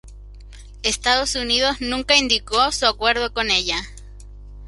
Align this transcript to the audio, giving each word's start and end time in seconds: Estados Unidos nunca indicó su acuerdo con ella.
Estados 0.81 1.35
Unidos 1.35 1.79
nunca 1.79 2.17
indicó 2.17 2.71
su 2.71 2.87
acuerdo 2.87 3.33
con 3.35 3.51
ella. 3.51 3.77